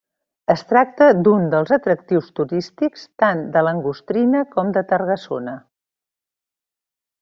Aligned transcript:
Es 0.53 0.61
tracta 0.69 1.09
d'un 1.27 1.45
dels 1.51 1.73
atractius 1.77 2.31
turístics 2.41 3.05
tant 3.25 3.45
d'Angostrina 3.53 4.45
com 4.57 4.75
de 4.81 4.87
Targasona. 4.95 5.59